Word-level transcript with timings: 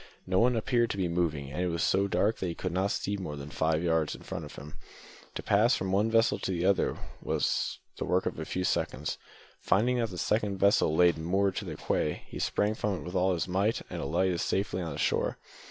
No 0.25 0.39
one 0.39 0.55
appeared 0.55 0.89
to 0.89 0.97
be 0.97 1.07
moving, 1.07 1.51
and 1.51 1.61
it 1.61 1.67
was 1.67 1.83
so 1.83 2.07
dark 2.07 2.39
that 2.39 2.47
he 2.47 2.55
could 2.55 2.71
not 2.71 2.89
see 2.89 3.17
more 3.17 3.35
than 3.35 3.51
four 3.51 3.67
or 3.67 3.71
five 3.73 3.83
yards 3.83 4.15
before 4.15 4.39
him. 4.39 4.73
To 5.35 5.43
pass 5.43 5.75
from 5.75 5.91
one 5.91 6.09
vessel 6.09 6.39
to 6.39 6.49
the 6.51 6.65
other 6.65 6.97
was 7.21 7.77
the 7.97 8.05
work 8.05 8.25
of 8.25 8.39
a 8.39 8.45
few 8.45 8.63
seconds. 8.63 9.19
Finding 9.59 9.99
that 9.99 10.09
the 10.09 10.17
second 10.17 10.57
vessel 10.57 10.95
lay 10.95 11.11
moored 11.11 11.55
to 11.57 11.65
the 11.65 11.75
quay, 11.75 12.23
he 12.25 12.39
sprang 12.39 12.73
from 12.73 12.95
it 12.95 13.03
with 13.05 13.13
all 13.13 13.35
his 13.35 13.47
might 13.47 13.83
and 13.91 14.01
alighted 14.01 14.39
safely 14.39 14.81
on 14.81 14.91
the 14.91 14.97
shore. 14.97 15.37